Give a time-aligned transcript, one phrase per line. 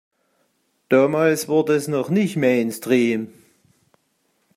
[0.89, 3.31] Damals war das noch nicht Mainstream.